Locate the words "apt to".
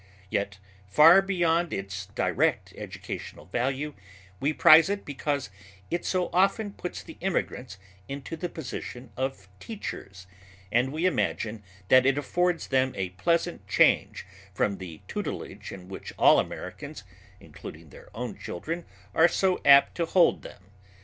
19.65-20.07